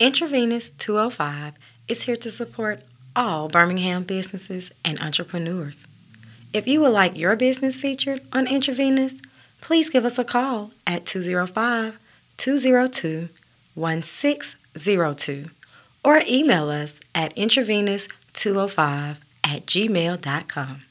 [0.00, 1.52] Intravenous 205
[1.86, 2.80] is here to support
[3.14, 5.86] all Birmingham businesses and entrepreneurs.
[6.54, 9.12] If you would like your business featured on Intravenous,
[9.60, 11.98] please give us a call at 205
[12.38, 13.28] 202
[13.74, 15.50] 1602
[16.02, 20.82] or email us at intravenous205 at gmail.com.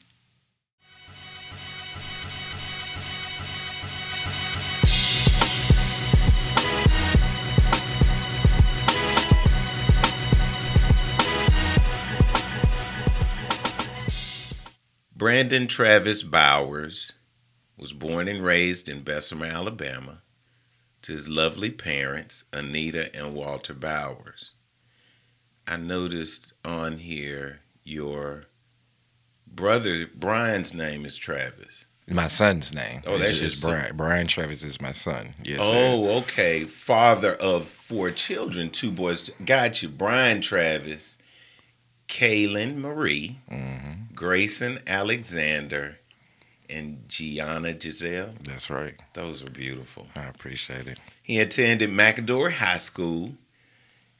[15.19, 17.11] Brandon Travis Bowers
[17.75, 20.21] was born and raised in Bessemer, Alabama,
[21.01, 24.53] to his lovely parents, Anita and Walter Bowers.
[25.67, 28.45] I noticed on here your
[29.45, 31.83] brother Brian's name is Travis.
[32.07, 33.01] My son's name.
[33.05, 33.61] Oh, that's just.
[33.61, 33.97] Brian.
[33.97, 35.35] Brian Travis is my son.
[35.43, 35.59] Yes.
[35.59, 35.69] sir.
[35.69, 36.63] Oh, okay.
[36.63, 39.29] Father of four children, two boys.
[39.45, 39.89] Got you.
[39.89, 41.17] Brian Travis,
[42.09, 44.13] Kaylin Marie, Mhm.
[44.13, 45.99] Grayson Alexander,
[46.69, 48.33] and Gianna Giselle.
[48.43, 48.95] That's right.
[49.13, 50.07] Those were beautiful.
[50.15, 50.99] I appreciate it.
[51.23, 53.35] He attended McAdory High School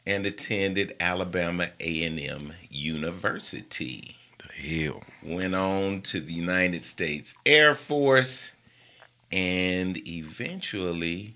[0.06, 4.16] and attended Alabama A&M University.
[4.40, 5.04] The hill.
[5.22, 8.54] Went on to the United States Air Force
[9.32, 11.36] and eventually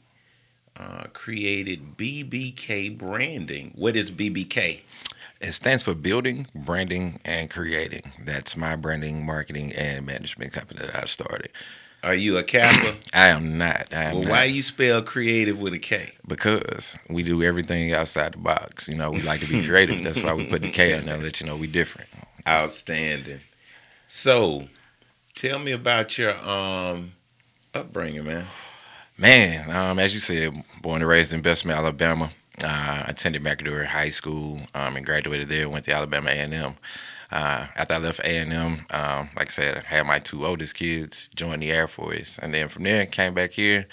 [0.75, 3.71] uh, created BBK Branding.
[3.75, 4.81] What is BBK?
[5.43, 8.13] It stands for building, branding, and creating.
[8.23, 11.51] That's my branding, marketing, and management company that I started.
[12.01, 12.95] Are you a Kappa?
[13.13, 13.93] I am not.
[13.93, 14.31] I am well, not.
[14.31, 16.13] why you spell creative with a K?
[16.25, 18.87] Because we do everything outside the box.
[18.87, 20.01] You know, we like to be creative.
[20.01, 22.09] That's why we put the K on there, let you know we different.
[22.47, 23.41] Outstanding.
[24.07, 24.69] So,
[25.35, 27.13] tell me about your um
[27.73, 28.45] upbringing, man.
[29.17, 32.31] Man, um, as you said, born and raised in Bessemer, Alabama.
[32.63, 35.69] Uh, attended McAdory High School um, and graduated there.
[35.69, 36.75] Went to Alabama A&M.
[37.31, 41.29] Uh, after I left A&M, um, like I said, I had my two oldest kids
[41.35, 43.87] join the Air Force, and then from there came back here,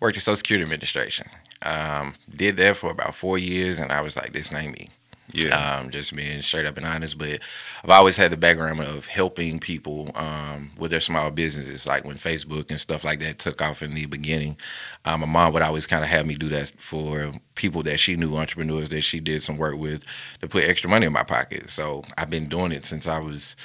[0.00, 1.28] worked in Social Security Administration.
[1.62, 4.88] Um, did that for about four years, and I was like, this ain't me.
[5.32, 5.78] Yeah.
[5.78, 7.40] Um, just being straight up and honest, but
[7.82, 11.86] I've always had the background of helping people um, with their small businesses.
[11.86, 14.56] Like when Facebook and stuff like that took off in the beginning,
[15.04, 18.16] um, my mom would always kind of have me do that for people that she
[18.16, 20.04] knew, entrepreneurs that she did some work with,
[20.40, 21.70] to put extra money in my pocket.
[21.70, 23.56] So I've been doing it since I was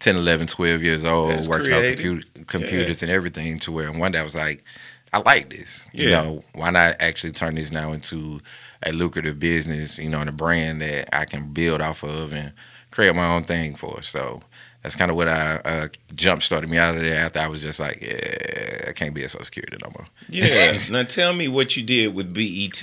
[0.00, 1.90] 10, 11, 12 years old, That's working creative.
[1.90, 3.58] on computer, computers and everything.
[3.60, 4.64] To where one day I was like,
[5.12, 5.84] I like this.
[5.92, 8.40] You know, why not actually turn this now into
[8.82, 12.52] a lucrative business, you know, and a brand that I can build off of and
[12.90, 14.02] create my own thing for.
[14.02, 14.40] So
[14.82, 17.60] that's kind of what I uh, jump started me out of there after I was
[17.60, 20.06] just like, yeah, I can't be a social security no more.
[20.28, 20.78] Yeah.
[20.90, 22.82] now tell me what you did with BET.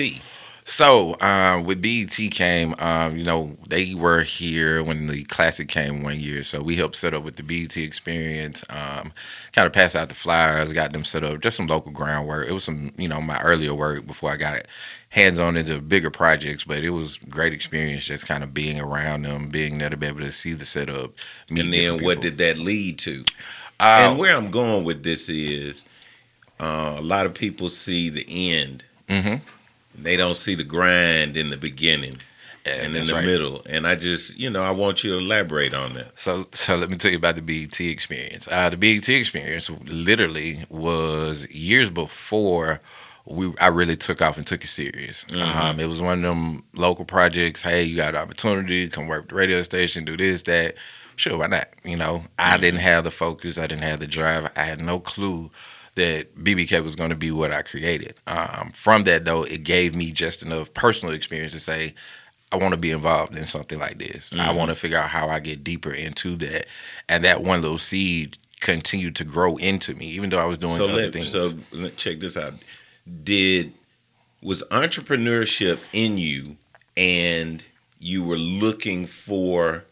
[0.70, 6.04] So uh, with BET came, um, you know, they were here when the classic came
[6.04, 6.44] one year.
[6.44, 9.14] So we helped set up with the BET experience, um,
[9.54, 12.50] kind of passed out the flyers, got them set up, just some local groundwork.
[12.50, 14.68] It was some, you know, my earlier work before I got
[15.08, 19.22] hands on into bigger projects, but it was great experience just kind of being around
[19.22, 21.14] them, being there to be able to see the setup.
[21.50, 23.24] And then what did that lead to?
[23.80, 25.86] Uh, and where I'm going with this is
[26.60, 28.84] uh, a lot of people see the end.
[29.98, 32.18] They don't see the grind in the beginning
[32.66, 33.26] and in the right.
[33.26, 33.62] middle.
[33.68, 36.20] And I just, you know, I want you to elaborate on that.
[36.20, 38.48] So, so let me tell you about the BET experience.
[38.50, 42.82] Uh, the BET experience literally was years before
[43.30, 45.26] we I really took off and took it serious.
[45.34, 47.62] Um, it was one of them local projects.
[47.62, 50.76] Hey, you got an opportunity, come work the radio station, do this, that.
[51.18, 51.68] Sure, why not?
[51.84, 55.00] You know, I didn't have the focus, I didn't have the drive, I had no
[55.00, 55.50] clue
[55.98, 58.16] that BBK was going to be what I created.
[58.26, 61.94] Um, from that, though, it gave me just enough personal experience to say,
[62.52, 64.34] I want to be involved in something like this.
[64.34, 66.68] I want to figure out how I get deeper into that.
[67.10, 70.76] And that one little seed continued to grow into me, even though I was doing
[70.76, 71.32] So other let things.
[71.32, 71.52] so
[71.98, 72.54] check this out.
[73.24, 73.74] Did
[74.42, 76.58] was entrepreneurship in you,
[76.96, 77.64] and
[78.00, 79.84] you were looking for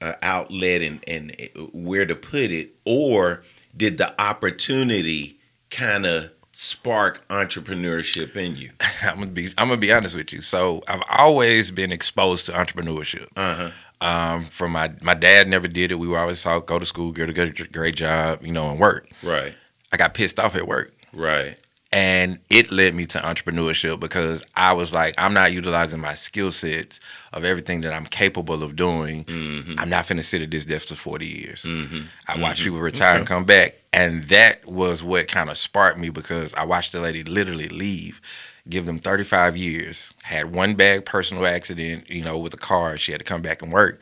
[0.00, 1.36] an outlet and and
[1.72, 3.42] where to put it, or
[3.76, 5.38] did the opportunity
[5.70, 8.70] kind of spark entrepreneurship in you?
[9.02, 10.42] I'm gonna be I'm gonna be honest with you.
[10.42, 13.28] So I've always been exposed to entrepreneurship.
[13.36, 13.70] Uh huh.
[14.00, 15.96] Um, from my my dad never did it.
[15.96, 18.80] We were always taught go to school, get a good great job, you know, and
[18.80, 19.08] work.
[19.22, 19.54] Right.
[19.92, 20.92] I got pissed off at work.
[21.12, 21.58] Right.
[21.92, 26.50] And it led me to entrepreneurship because I was like, I'm not utilizing my skill
[26.50, 27.00] sets
[27.32, 29.24] of everything that I'm capable of doing.
[29.24, 29.74] Mm-hmm.
[29.78, 31.62] I'm not finna sit at this desk for 40 years.
[31.64, 32.00] Mm-hmm.
[32.26, 36.08] I watched people retire and come back, and that was what kind of sparked me
[36.08, 38.20] because I watched the lady literally leave
[38.68, 40.12] give them 35 years.
[40.22, 42.96] Had one bad personal accident, you know, with a car.
[42.96, 44.00] She had to come back and work.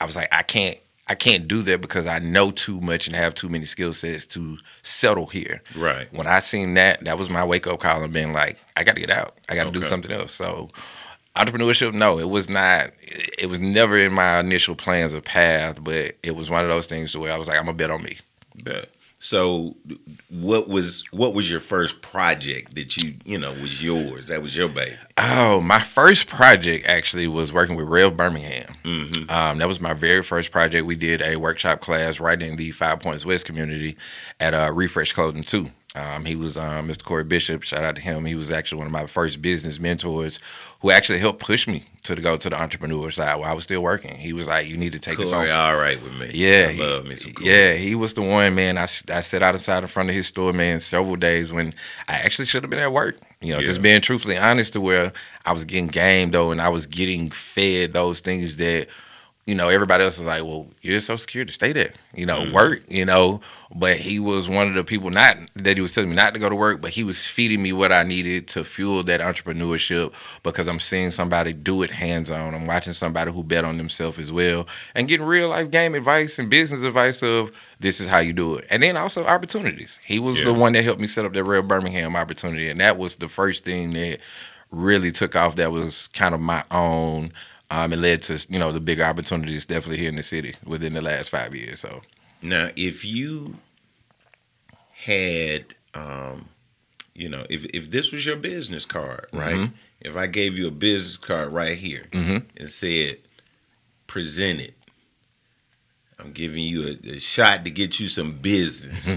[0.00, 3.16] I was like, I can't I can't do that because I know too much and
[3.16, 5.62] have too many skill sets to settle here.
[5.74, 6.12] Right.
[6.12, 8.94] When I seen that, that was my wake up call and being like, I got
[8.94, 9.38] to get out.
[9.48, 10.34] I got to do something else.
[10.34, 10.68] So,
[11.34, 12.90] entrepreneurship, no, it was not.
[13.00, 16.86] It was never in my initial plans or path, but it was one of those
[16.86, 18.18] things where I was like, I'm gonna bet on me.
[18.54, 18.90] Bet.
[19.20, 19.76] So,
[20.30, 24.28] what was what was your first project that you you know was yours?
[24.28, 24.96] That was your baby.
[25.16, 28.76] Oh, my first project actually was working with Rev Birmingham.
[28.84, 29.28] Mm-hmm.
[29.28, 30.86] Um, that was my very first project.
[30.86, 33.96] We did a workshop class right in the Five Points West community
[34.38, 35.72] at uh, Refresh Clothing too.
[35.94, 37.02] Um, he was um, Mr.
[37.02, 37.62] Corey Bishop.
[37.62, 38.26] Shout out to him.
[38.26, 40.38] He was actually one of my first business mentors
[40.80, 43.80] who actually helped push me to go to the entrepreneur side while I was still
[43.82, 44.16] working.
[44.16, 46.30] He was like, "You need to take this on Corey, all right with me.
[46.34, 47.50] yeah, I he- love me some Corey.
[47.50, 48.76] Yeah, he was the one man.
[48.76, 51.72] I I sat outside in front of his store, man, several days when
[52.06, 53.16] I actually should have been at work.
[53.40, 55.12] You know, just being truthfully honest to where
[55.46, 58.88] I was getting game though, and I was getting fed those things that
[59.48, 62.40] you know everybody else was like, "Well, you're so secure to stay there." You know,
[62.42, 62.52] Mm-hmm.
[62.54, 62.82] work.
[62.88, 63.40] You know,
[63.74, 66.40] but he was one of the people not that he was telling me not to
[66.40, 70.12] go to work, but he was feeding me what I needed to fuel that entrepreneurship
[70.42, 72.54] because I'm seeing somebody do it hands on.
[72.54, 76.38] I'm watching somebody who bet on themselves as well and getting real life game advice
[76.38, 77.50] and business advice of
[77.80, 78.66] this is how you do it.
[78.70, 79.98] And then also opportunities.
[80.04, 80.44] He was Yeah.
[80.44, 82.68] the one that helped me set up that Real Birmingham opportunity.
[82.68, 84.18] And that was the first thing that
[84.70, 87.32] really took off that was kind of my own.
[87.70, 90.94] Um, it led to you know the bigger opportunities definitely here in the city within
[90.94, 91.80] the last five years.
[91.80, 92.02] So
[92.40, 93.58] Now, if you
[95.04, 96.48] had, um,
[97.14, 99.56] you know, if if this was your business card, right?
[99.56, 99.74] Mhm.
[100.00, 102.44] If I gave you a business card right here Mhm.
[102.56, 103.18] and said,
[104.06, 104.74] "Present it,"
[106.20, 109.08] I'm giving you a, a shot to get you some business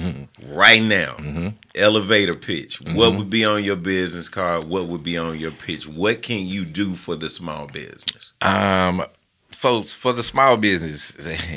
[0.47, 1.15] right now.
[1.15, 1.55] Mhm.
[1.73, 2.79] Elevator pitch.
[2.81, 4.67] What would be on your business card?
[4.67, 5.87] What would be on your pitch?
[5.87, 8.33] What can you do for the small business?
[8.41, 9.03] Um,
[9.49, 11.13] folks, for the small business,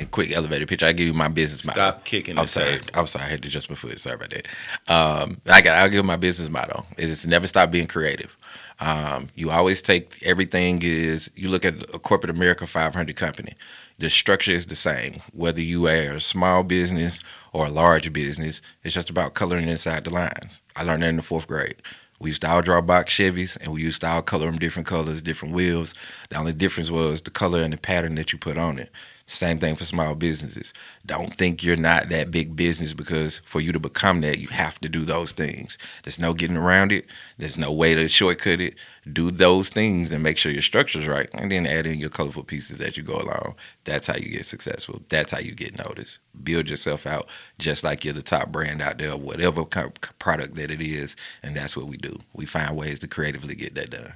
[0.13, 0.83] quick elevator pitch.
[0.83, 1.83] I give you my business model.
[1.83, 2.79] Stop kicking I'm sorry.
[2.79, 2.87] table.
[2.95, 3.27] I'm sorry.
[3.27, 4.01] I had to adjust my foot.
[4.01, 4.49] Sorry about that.
[4.89, 5.77] Um, I got.
[5.79, 6.87] I'll give my business motto.
[6.97, 8.35] It is never stop being creative.
[8.81, 11.31] Um, you always take everything is.
[11.37, 13.55] You look at a corporate America 500 company.
[13.99, 15.23] The structure is the same.
[15.33, 17.21] Whether you are a small business
[17.53, 20.61] or a large business, it's just about coloring inside the lines.
[20.75, 21.77] I learned that in the fourth grade.
[22.19, 24.87] We used to all draw box Chevys, and we used to all color them different
[24.87, 25.95] colors, different wheels.
[26.31, 28.91] The only difference was the color and the pattern that you put on it.
[29.27, 30.75] Same thing for small businesses.
[31.07, 34.79] Don't think you're not that big business because for you to become that, you have
[34.81, 35.79] to do those things.
[36.03, 37.07] There's no getting around it.
[37.39, 38.75] There's no way to shortcut it.
[39.11, 42.45] Do those things and make sure your structure's right, and then add in your colorful
[42.45, 43.55] pieces as you go along.
[43.85, 45.01] That's how you get successful.
[45.09, 46.19] That's how you get noticed.
[46.43, 47.27] Build yourself out
[47.59, 51.17] just like you're the top brand out there, whatever kind of product that it is,
[51.43, 52.19] and that's what we do.
[52.35, 54.15] We find ways to creatively get that done.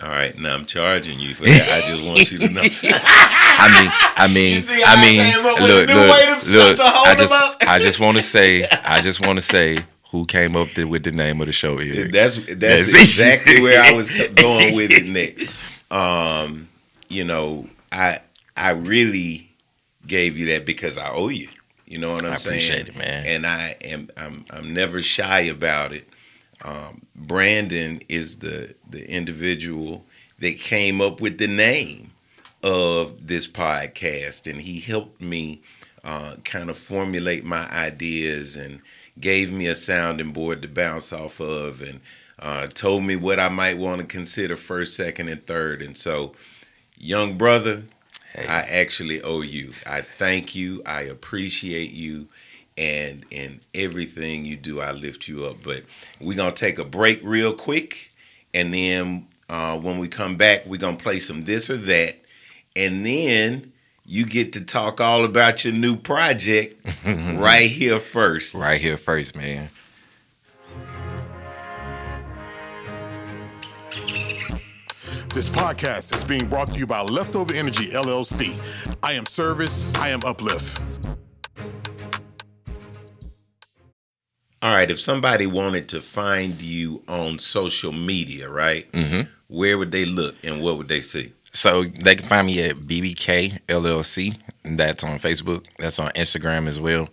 [0.00, 1.68] All right, now I'm charging you for that.
[1.70, 2.62] I just want you to know.
[3.58, 6.80] I mean, I mean, see I I mean, came up with look, look, look.
[6.80, 7.32] I just.
[7.66, 9.78] I just want to say, I just want to say
[10.10, 12.08] who came up th- with the name of the show here.
[12.08, 15.54] That's that's That's- exactly where I was going with it next.
[15.90, 16.68] Um,
[17.08, 18.20] you know, I
[18.56, 19.50] I really
[20.06, 21.48] gave you that because I owe you.
[21.86, 22.56] You know what I'm I saying?
[22.58, 23.24] appreciate it, man.
[23.26, 26.08] And I am I'm I'm never shy about it.
[26.62, 30.04] Um, Brandon is the the individual
[30.40, 32.10] that came up with the name
[32.64, 35.60] of this podcast, and he helped me
[36.02, 38.80] uh, kind of formulate my ideas and
[39.20, 42.00] gave me a sounding board to bounce off of, and
[42.38, 45.82] uh, told me what I might want to consider first, second, and third.
[45.82, 46.32] And so,
[46.96, 47.84] young brother,
[48.34, 48.48] Hey.
[48.48, 49.74] I actually owe you.
[49.86, 50.82] I thank you.
[50.84, 52.26] I appreciate you.
[52.76, 55.58] And in everything you do, I lift you up.
[55.62, 55.84] But
[56.20, 58.10] we're going to take a break real quick.
[58.52, 62.16] And then uh, when we come back, we're going to play some this or that.
[62.76, 63.72] And then
[64.04, 68.54] you get to talk all about your new project right here first.
[68.54, 69.70] right here first, man.
[75.32, 78.96] This podcast is being brought to you by Leftover Energy LLC.
[79.02, 80.80] I am service, I am uplift.
[84.62, 84.90] All right.
[84.90, 88.90] If somebody wanted to find you on social media, right?
[88.92, 89.28] Mhm.
[89.48, 91.32] Where would they look and what would they see?
[91.54, 94.36] So they can find me at BBK LLC.
[94.64, 95.64] That's on Facebook.
[95.78, 97.08] That's on Instagram as well.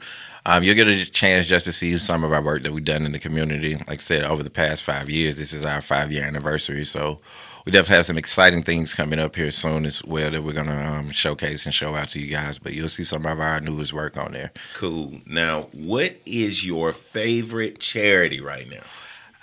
[0.45, 3.05] Um, you'll get a chance just to see some of our work that we've done
[3.05, 3.75] in the community.
[3.75, 6.85] Like I said, over the past five years, this is our five year anniversary.
[6.85, 7.19] So
[7.65, 10.65] we definitely have some exciting things coming up here soon as well that we're going
[10.65, 12.57] to um, showcase and show out to you guys.
[12.57, 14.51] But you'll see some of our newest work on there.
[14.73, 15.21] Cool.
[15.27, 18.81] Now, what is your favorite charity right now?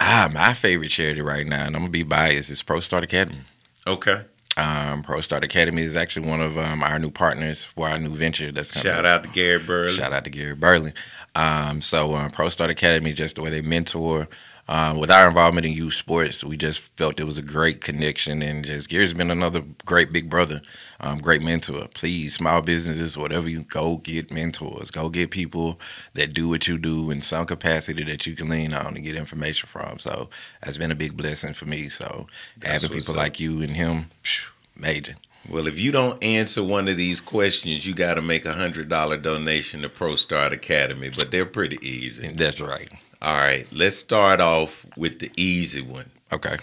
[0.01, 3.41] Ah, my favorite charity right now, and I'm gonna be biased, is Pro Start Academy.
[3.87, 4.23] Okay.
[4.59, 8.15] Um, Pro Start Academy is actually one of um, our new partners for our new
[8.15, 8.51] venture.
[8.51, 9.93] That's coming Shout out to Gary Burley.
[9.93, 10.93] Shout out to Gary Burley.
[11.35, 14.29] Um, so uh, Pro Start Academy, just the way they mentor.
[14.71, 18.43] Um, with our involvement in youth sports, we just felt it was a great connection,
[18.43, 20.61] and just Gary's been another great big brother,
[21.01, 21.89] um, great mentor.
[21.95, 25.81] Please, small businesses, whatever you go get mentors, go get people
[26.13, 29.17] that do what you do in some capacity that you can lean on and get
[29.17, 29.99] information from.
[30.01, 30.29] So
[30.63, 31.89] that's been a big blessing for me.
[31.89, 32.27] So
[32.59, 33.19] That's having people up.
[33.21, 34.48] like you and him, phew,
[34.79, 35.17] major.
[35.49, 38.89] Well, if you don't answer one of these questions, you got to make a hundred
[38.89, 41.09] dollar donation to Pro Start Academy.
[41.09, 42.29] But they're pretty easy.
[42.29, 42.91] That's right.
[43.23, 46.59] All right, let's start off with the easy one: Okay.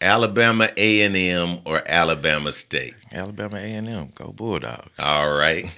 [0.00, 2.94] Alabama A and M or Alabama State.
[3.12, 4.90] Alabama A and M, go Bulldogs.
[4.98, 5.74] All right,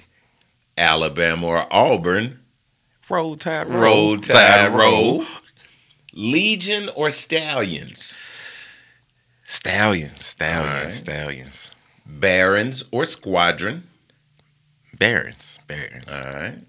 [0.77, 2.39] Alabama or Auburn.
[3.09, 5.25] Roll Tide, roll, Roll Tide roll.
[6.13, 8.17] Legion or Stallions.
[9.51, 10.93] Stallions, stallions, All right.
[10.93, 11.71] stallions.
[12.05, 13.87] Barons or Squadron.
[14.93, 16.07] Barons, barons.
[16.07, 16.59] All right.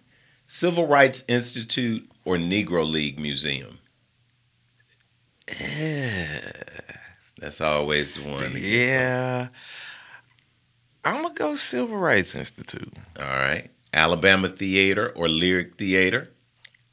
[0.46, 3.78] Civil Rights Institute or Negro League Museum.
[5.60, 6.40] Yeah.
[7.38, 8.50] That's always the one.
[8.56, 9.48] yeah.
[11.04, 12.92] I'm gonna go Civil Rights Institute.
[13.18, 13.70] All right.
[13.92, 16.30] Alabama Theater or Lyric Theater.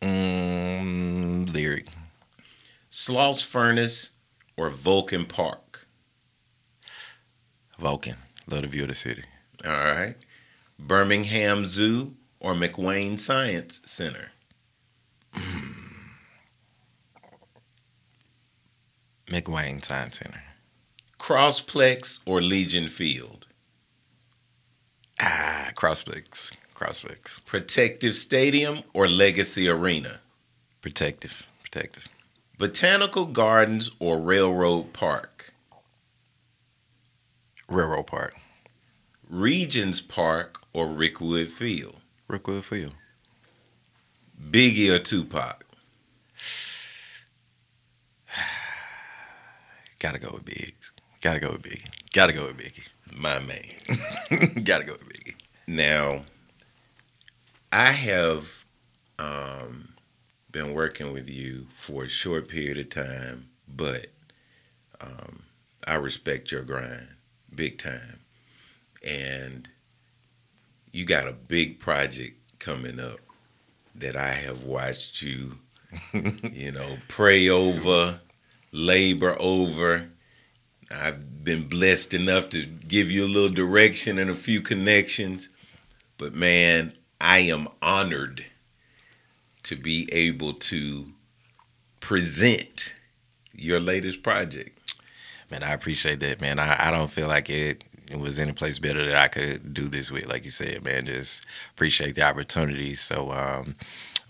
[0.02, 1.88] Mm, lyric.
[2.92, 4.10] Sloss Furnace
[4.58, 5.62] or Vulcan Park.
[7.80, 8.16] Vulcan.
[8.48, 9.24] Love the view of the city.
[9.66, 10.16] All right.
[10.80, 14.32] Birmingham Zoo or McWane Science Center.
[19.28, 20.42] McWane Science Center.
[21.20, 23.46] Crossplex or Legion Field.
[25.20, 26.52] Ah, Crossplex.
[26.76, 27.44] Crossplex.
[27.44, 30.20] Protective Stadium or Legacy Arena.
[30.82, 31.48] Protective.
[31.64, 32.08] Protective.
[32.58, 35.54] Botanical Gardens or Railroad Park.
[37.70, 38.36] Railroad Park.
[39.30, 41.98] Regions Park or Rickwood Field.
[42.28, 42.96] Rookwood Field.
[44.42, 45.66] Biggie or Tupac.
[50.00, 50.92] Gotta go with Biggs.
[51.22, 51.90] Gotta go with Biggie.
[52.14, 52.88] Gotta go with Biggie.
[53.12, 54.64] My man.
[54.64, 55.36] Gotta go with Biggie.
[55.68, 56.24] Now,
[57.74, 58.64] I have
[59.20, 59.90] um,
[60.52, 64.08] been working with you for a short period of time, but
[65.02, 65.44] um,
[65.86, 67.17] I respect your grind
[67.58, 68.20] big time.
[69.06, 69.68] And
[70.94, 73.20] you got a big project coming up
[73.94, 75.58] that I have watched you,
[76.14, 78.22] you know, pray over,
[78.72, 80.08] labor over.
[80.90, 85.50] I've been blessed enough to give you a little direction and a few connections.
[86.18, 88.46] But man, I am honored
[89.64, 91.12] to be able to
[92.00, 92.94] present
[93.54, 94.77] your latest project.
[95.50, 96.60] Man, I appreciate that, man.
[96.60, 99.88] I, I don't feel like it, it was any place better that I could do
[99.88, 101.06] this with, like you said, man.
[101.06, 102.96] Just appreciate the opportunity.
[102.96, 103.76] So, um,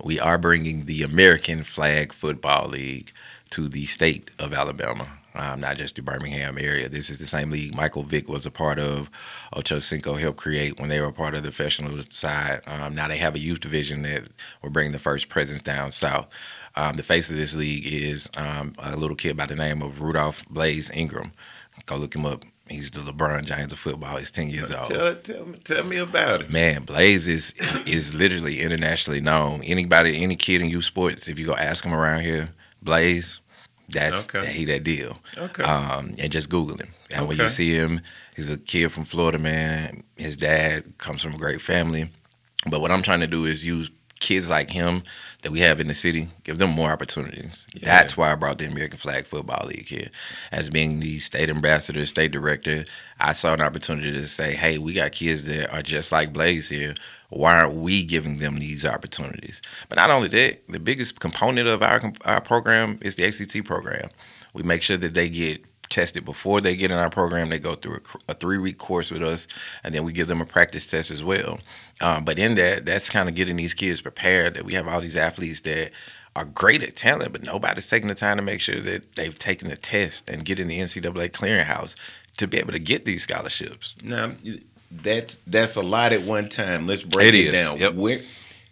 [0.03, 3.11] we are bringing the American Flag Football League
[3.49, 6.89] to the state of Alabama, um, not just the Birmingham area.
[6.89, 9.09] This is the same league Michael Vick was a part of,
[9.53, 12.61] Ocho Cinco helped create when they were part of the professional side.
[12.67, 14.27] Um, now they have a youth division that
[14.61, 16.27] will bring the first presence down south.
[16.75, 20.01] Um, the face of this league is um, a little kid by the name of
[20.01, 21.31] Rudolph Blaze Ingram.
[21.85, 22.43] Go look him up.
[22.69, 24.17] He's the LeBron James of football.
[24.17, 24.89] He's 10 years old.
[24.89, 26.51] Tell, tell, me, tell me about it.
[26.51, 27.53] Man, Blaze is
[27.85, 29.63] is literally internationally known.
[29.63, 32.49] Anybody, any kid in youth sports, if you go ask him around here,
[32.81, 33.39] Blaze,
[33.89, 34.39] that's Okay.
[34.39, 35.17] that, he that deal.
[35.37, 35.63] Okay.
[35.63, 36.89] Um, and just Google him.
[37.11, 38.01] And when you see him,
[38.35, 40.03] he's a kid from Florida, man.
[40.17, 42.09] His dad comes from a great family.
[42.69, 43.89] But what I'm trying to do is use
[44.19, 45.03] kids like him
[45.43, 47.65] that we have in the city, give them more opportunities.
[47.75, 47.85] Yeah.
[47.85, 50.09] That's why I brought the American Flag Football League here.
[50.51, 52.85] As being the state ambassador, state director,
[53.19, 56.69] I saw an opportunity to say, hey, we got kids that are just like Blaze
[56.69, 56.95] here.
[57.29, 59.61] Why aren't we giving them these opportunities?
[59.89, 64.09] But not only that, the biggest component of our, our program is the ACT program.
[64.53, 67.49] We make sure that they get tested before they get in our program.
[67.49, 69.47] They go through a, a three week course with us,
[69.83, 71.59] and then we give them a practice test as well.
[72.01, 75.01] Um, but in that, that's kind of getting these kids prepared that we have all
[75.01, 75.91] these athletes that
[76.35, 79.69] are great at talent, but nobody's taking the time to make sure that they've taken
[79.69, 81.95] the test and get in the NCAA clearinghouse
[82.37, 83.95] to be able to get these scholarships.
[84.03, 84.33] Now,
[84.91, 86.85] that's that's a lot at one time.
[86.87, 87.77] Let's break It down.
[87.79, 87.93] yep.
[87.95, 88.19] Where,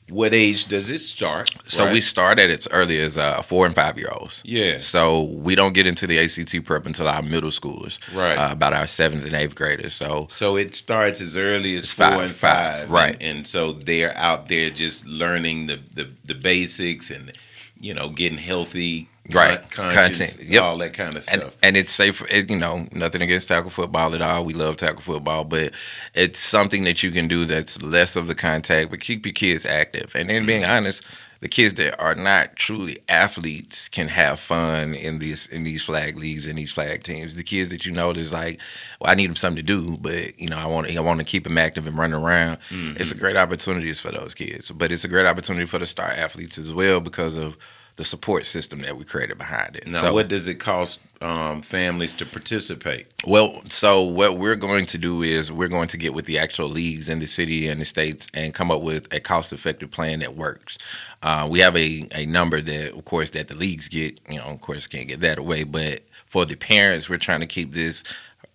[0.10, 1.50] what age does it start?
[1.66, 4.42] So we start at its early as uh, four and five year olds.
[4.46, 4.78] Yeah.
[4.78, 8.38] So we don't get into the ACT prep until our middle schoolers, Right.
[8.38, 9.96] Uh, about our seventh and eighth graders.
[9.96, 13.16] So So it starts as early as four five, and five, five, right.
[13.16, 17.32] And, and so they're out there just learning the, the the basics and
[17.80, 19.70] you know getting healthy Right.
[19.72, 20.40] Content.
[20.44, 20.62] Yep.
[20.62, 21.58] all that kind of and, stuff.
[21.64, 22.22] and it's safe.
[22.32, 24.46] It, you know, nothing against tackle football at all.
[24.46, 25.74] We love tackle football, but
[26.14, 29.66] it's something that you can do that's less of the contact, but keep your kids
[29.66, 30.16] active.
[30.16, 30.72] And then being mm-hmm.
[30.72, 31.04] honest,
[31.40, 36.18] the kids that are not truly athletes can have fun in these in these flag
[36.18, 37.36] leagues and these flag teams.
[37.36, 38.60] The kids that you know that's like,
[39.02, 41.26] well, I need them something to do, but you know, I want I want to
[41.26, 42.60] keep them active and running around.
[42.70, 43.22] It's a mm-hmm.
[43.22, 46.74] great opportunities for those kids, but it's a great opportunity for the star athletes as
[46.74, 47.58] well because of
[47.98, 49.88] the support system that we created behind it.
[49.88, 53.08] now, So- what does it cost um, families to participate?
[53.26, 56.68] well, so what we're going to do is we're going to get with the actual
[56.68, 60.36] leagues in the city and the states and come up with a cost-effective plan that
[60.36, 60.78] works.
[61.24, 64.20] Uh, we have a, a number that, of course, that the leagues get.
[64.30, 65.64] You know, of course, can't get that away.
[65.64, 68.04] But for the parents, we're trying to keep this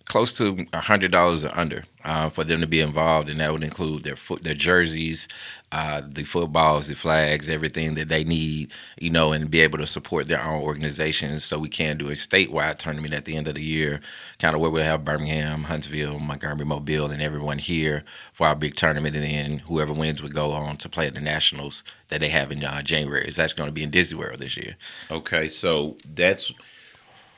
[0.05, 3.51] close to a hundred dollars or under uh, for them to be involved, and that
[3.51, 5.27] would include their foot, their jerseys,
[5.71, 9.87] uh, the footballs, the flags, everything that they need, you know, and be able to
[9.87, 11.45] support their own organizations.
[11.45, 14.01] So we can do a statewide tournament at the end of the year,
[14.39, 18.03] kind of where we have Birmingham, Huntsville, Montgomery, Mobile, and everyone here
[18.33, 21.21] for our big tournament, and then whoever wins would go on to play at the
[21.21, 23.25] nationals that they have in uh, January.
[23.27, 24.75] It's actually going to be in Disney World this year.
[25.09, 26.51] Okay, so that's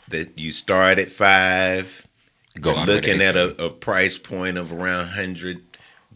[0.08, 2.08] that you start at five.
[2.60, 5.64] Go You're on with looking at a, a price point of around hundred.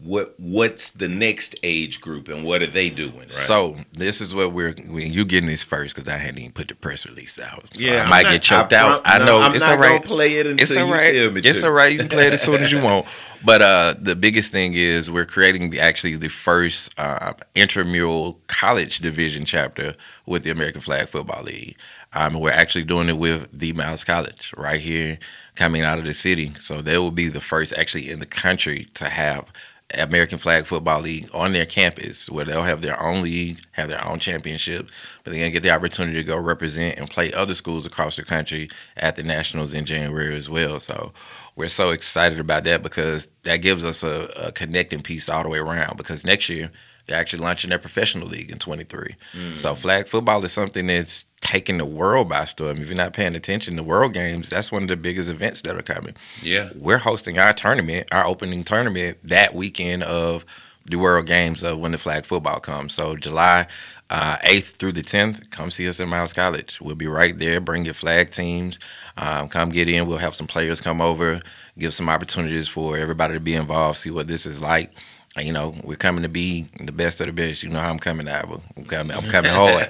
[0.00, 3.18] What what's the next age group and what are they doing?
[3.18, 3.32] Right.
[3.32, 6.68] So this is what we're when you getting this first because I hadn't even put
[6.68, 7.64] the press release out.
[7.74, 9.02] So yeah, I I'm might not- get choked I out.
[9.04, 9.96] I no, know I'm it's not all right.
[10.00, 11.66] gonna play it until It's all you tell me It's to.
[11.66, 11.92] all right.
[11.92, 13.06] You can play it as soon as you want.
[13.44, 18.98] But uh, the biggest thing is we're creating the actually the first uh, intramural college
[19.00, 19.94] division chapter
[20.26, 21.76] with the American Flag Football League.
[22.14, 25.18] Um, we're actually doing it with the Miles College right here,
[25.58, 26.52] coming out of the city.
[26.60, 29.46] So they will be the first actually in the country to have
[29.92, 34.06] American Flag Football League on their campus, where they'll have their own league, have their
[34.06, 34.88] own championship,
[35.24, 38.22] but they're gonna get the opportunity to go represent and play other schools across the
[38.22, 40.78] country at the nationals in January as well.
[40.78, 41.12] So
[41.58, 45.48] we're so excited about that because that gives us a, a connecting piece all the
[45.48, 45.96] way around.
[45.96, 46.70] Because next year
[47.06, 49.16] they're actually launching their professional league in 23.
[49.32, 49.58] Mm.
[49.58, 52.78] So flag football is something that's taking the world by storm.
[52.78, 55.76] If you're not paying attention, the World Games that's one of the biggest events that
[55.76, 56.70] are coming yeah.
[56.76, 60.44] we're hosting our tournament, our opening tournament that weekend of
[60.84, 62.94] the World Games of when the flag football comes.
[62.94, 63.66] So July
[64.10, 66.80] uh, 8th through the 10th, come see us at Miles College.
[66.80, 67.60] We'll be right there.
[67.60, 68.78] Bring your flag teams.
[69.16, 70.06] Um, come get in.
[70.06, 71.40] We'll have some players come over,
[71.78, 74.92] give some opportunities for everybody to be involved, see what this is like.
[75.36, 77.62] And, You know, we're coming to be the best of the best.
[77.62, 78.60] You know how I'm coming, Iva.
[78.76, 79.16] I'm coming.
[79.16, 79.88] I'm coming hard.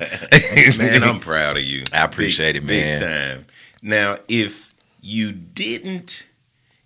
[0.79, 1.85] Man, I'm proud of you.
[1.93, 2.99] I appreciate it, man.
[2.99, 3.47] Big time.
[3.83, 6.27] Now, if you didn't,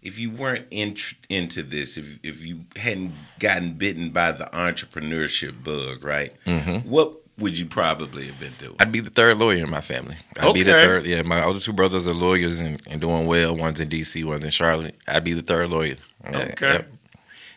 [0.02, 0.96] if you weren't in,
[1.30, 6.34] into this, if if you hadn't gotten bitten by the entrepreneurship bug, right?
[6.44, 6.88] Mm-hmm.
[6.88, 8.76] What would you probably have been doing?
[8.80, 10.16] I'd be the third lawyer in my family.
[10.40, 10.86] I'd be the Okay.
[10.86, 11.06] third.
[11.06, 13.54] Yeah, my other two brothers are lawyers and, and doing well.
[13.56, 14.94] One's in D.C., one's in Charlotte.
[15.06, 15.96] I'd be the third lawyer.
[16.24, 16.72] Yeah, Okay.
[16.72, 16.92] yep.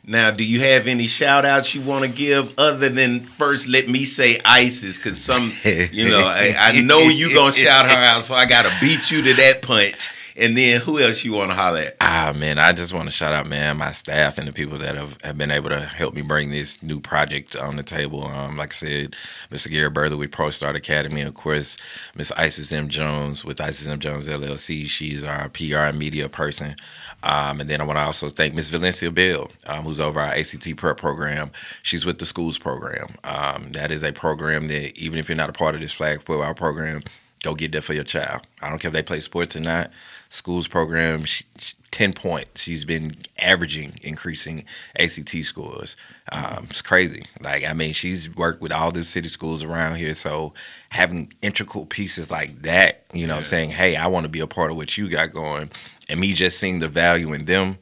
[0.08, 3.88] Now, do you have any shout outs you want to give other than first let
[3.90, 4.98] me say ISIS?
[4.98, 8.46] Because some, you know, I, I know you going to shout her out, so I
[8.46, 10.10] got to beat you to that punch.
[10.38, 11.98] And then who else you want to holler at?
[12.02, 14.96] Ah man, I just want to shout out man my staff and the people that
[14.96, 18.26] have, have been able to help me bring this new project on the table.
[18.26, 19.16] Um, like I said,
[19.50, 19.70] Mr.
[19.70, 21.78] Gary Burther with Pro Start Academy, of course,
[22.16, 24.88] Miss Isis M Jones with Isis M Jones LLC.
[24.88, 26.76] She's our PR and media person.
[27.24, 30.34] Um, and then I want to also thank Miss Valencia Bell, um, who's over our
[30.34, 31.52] ACT prep program.
[31.82, 33.16] She's with the schools program.
[33.24, 36.24] Um, that is a program that even if you're not a part of this flag
[36.24, 37.04] football program,
[37.46, 38.42] go get that for your child.
[38.62, 39.92] I don't care if they play sports or not.
[40.30, 42.62] Schools program, she, she- 10 points.
[42.62, 44.66] She's been averaging increasing
[45.00, 45.96] ACT scores.
[46.30, 47.24] Um, it's crazy.
[47.40, 50.14] Like, I mean, she's worked with all the city schools around here.
[50.14, 50.54] So
[50.90, 54.72] having integral pieces like that, you know, saying, hey, I want to be a part
[54.72, 55.72] of what you got going,
[56.10, 57.78] and me just seeing the value in them,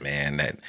[0.00, 0.60] man, that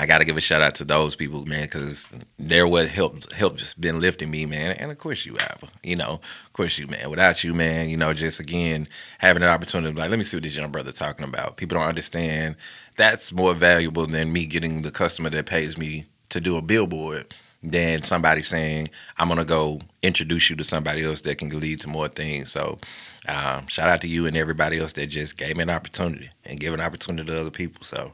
[0.00, 2.08] I got to give a shout out to those people, man, because
[2.38, 4.70] they're what helped helped been lifting me, man.
[4.70, 7.10] And of course you have, you know, of course you, man.
[7.10, 8.86] Without you, man, you know, just again
[9.18, 11.56] having an opportunity, like, let me see what this young brother talking about.
[11.56, 12.54] People don't understand
[12.96, 17.34] that's more valuable than me getting the customer that pays me to do a billboard
[17.64, 21.88] than somebody saying I'm gonna go introduce you to somebody else that can lead to
[21.88, 22.52] more things.
[22.52, 22.78] So,
[23.26, 26.60] um, shout out to you and everybody else that just gave me an opportunity and
[26.60, 27.84] give an opportunity to other people.
[27.84, 28.12] So.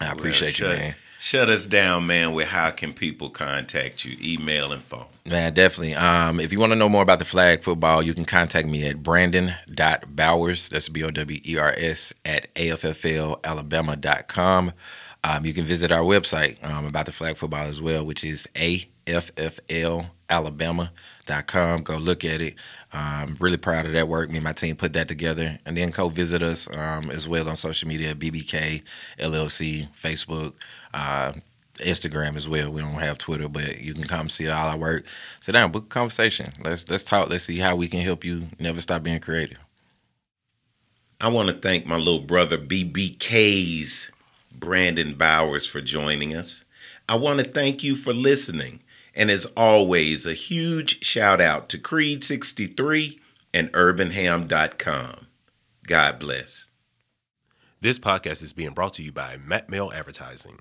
[0.00, 0.94] I appreciate you, shut, man.
[1.18, 4.16] Shut us down, man, with how can people contact you?
[4.20, 5.06] Email and phone.
[5.24, 5.94] Man, definitely.
[5.94, 8.86] Um, if you want to know more about the flag football, you can contact me
[8.86, 14.72] at brandon.bowers, that's B O W E R S, at AFFLalabama.com.
[15.24, 18.46] Um, you can visit our website um, about the flag football as well, which is
[18.54, 18.84] Dot
[21.46, 21.82] com.
[21.82, 22.54] Go look at it.
[22.92, 24.30] Um, really proud of that work.
[24.30, 27.48] Me and my team put that together, and then co visit us um, as well
[27.48, 28.82] on social media: BBK
[29.18, 30.54] LLC, Facebook,
[30.92, 31.32] uh,
[31.78, 32.70] Instagram as well.
[32.70, 35.04] We don't have Twitter, but you can come see all our work.
[35.40, 36.52] Sit down, book a conversation.
[36.62, 37.30] Let's let's talk.
[37.30, 39.58] Let's see how we can help you never stop being creative.
[41.20, 44.10] I want to thank my little brother BBK's
[44.52, 46.64] Brandon Bowers for joining us.
[47.08, 48.80] I want to thank you for listening.
[49.14, 53.20] And as always, a huge shout out to Creed63
[53.52, 55.26] and urbanham.com.
[55.86, 56.66] God bless.
[57.80, 60.60] This podcast is being brought to you by Matt Mail Advertising.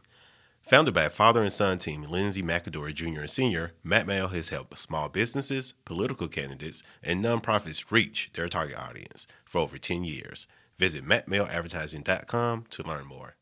[0.63, 3.21] Founded by a father and son team, Lindsay McAdory Jr.
[3.21, 8.77] and Sr., Matt Mail has helped small businesses, political candidates, and nonprofits reach their target
[8.77, 10.47] audience for over 10 years.
[10.77, 13.35] Visit mattmailadvertising.com to learn more.